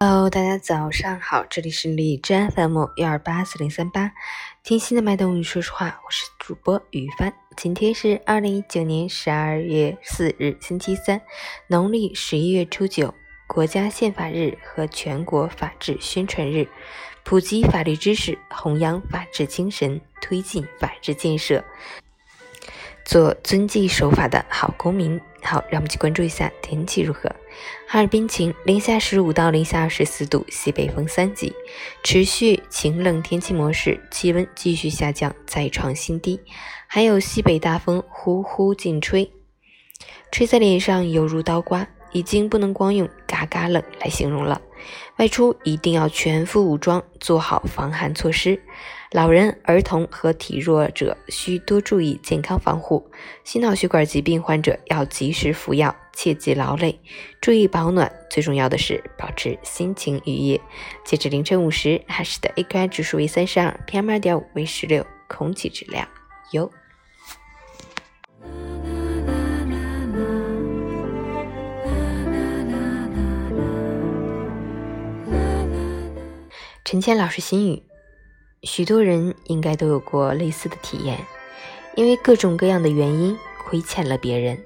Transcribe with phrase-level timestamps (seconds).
[0.00, 4.12] Hello，大家早上好，这里是荔枝 FM 幺二八四零三八，
[4.62, 7.34] 听心的脉动与说实话，我是主播于帆。
[7.56, 11.20] 今天是二零一九年十二月四日，星期三，
[11.66, 13.12] 农历十一月初九，
[13.48, 16.68] 国家宪法日和全国法治宣传日，
[17.24, 21.64] 普及法律知识，弘扬法治精神，推进法治建设。
[23.04, 25.20] 做遵纪守法的好公民。
[25.48, 27.22] 好，让我们去关注一下天气如何。
[27.86, 31.54] 哈尔滨晴，零下十五到零下二十四度，西北风三级，
[32.04, 36.38] 持续晴冷天气模式，气温继续下降，再创新低。
[36.86, 39.32] 还有西北大风呼呼劲吹，
[40.30, 44.60] 吹在脸上犹如刀刮，已经不能光用嘎嘎冷来形容了。
[45.16, 48.60] 外出一定要全副武装，做好防寒措施。
[49.10, 53.10] 老人、儿童和体弱者需多注意健康防护。
[53.42, 57.00] 心脑血管疾病患者要及时服药，切忌劳累，
[57.40, 58.10] 注意保暖。
[58.30, 60.60] 最重要的是保持心情愉悦。
[61.04, 66.06] 截至凌晨五时，海市的 AQI 指数为三十二，PM 二点五为十六，空气质量
[66.52, 66.70] 优。
[76.90, 77.82] 陈谦老师心语。
[78.62, 81.18] 许多人应该都有过类似的体验，
[81.96, 84.58] 因为各种各样的原因亏欠了别人，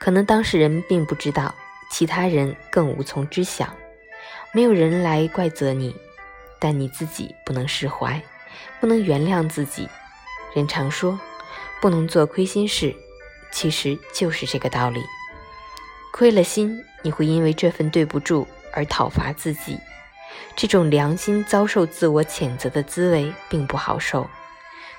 [0.00, 1.54] 可能当事人并不知道，
[1.88, 3.72] 其他人更无从知晓。
[4.52, 5.94] 没有人来怪责你，
[6.58, 8.20] 但你自己不能释怀，
[8.80, 9.88] 不能原谅自己。
[10.56, 11.16] 人常说
[11.80, 12.92] 不能做亏心事，
[13.52, 15.00] 其实就是这个道理。
[16.12, 19.78] 亏了心，你会因为这份对不住而讨伐自己。
[20.54, 24.28] 这种良心遭受自我谴责的滋味并不好受。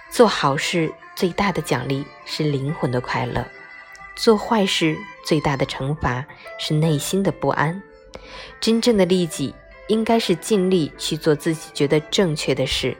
[0.09, 3.45] 做好事最大的奖励是灵魂的快乐，
[4.15, 6.25] 做坏事最大的惩罚
[6.59, 7.81] 是内心的不安。
[8.59, 9.53] 真正的利己
[9.87, 12.95] 应该是尽力去做自己觉得正确的事，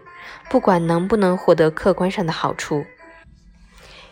[0.50, 2.84] 不管能不能获得客观上的好处，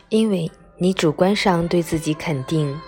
[0.09, 2.79] 因为你主观上对自己肯定、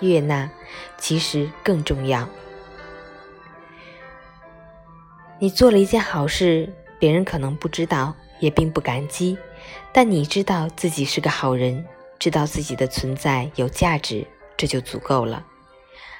[0.00, 0.50] 悦纳，
[0.98, 2.28] 其实更重要。
[5.38, 9.36] 你做了一件好事，别人可能不知道，也并不感激，
[9.92, 11.84] 但你知道自己是个好人，
[12.18, 14.26] 知道自己的存在有价值，
[14.56, 15.44] 这就足够了。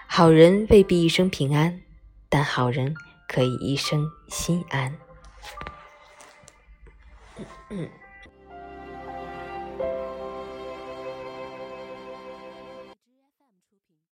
[0.06, 1.80] 好人未必一生平安，
[2.28, 2.94] 但好人
[3.26, 4.94] 可以一生心安。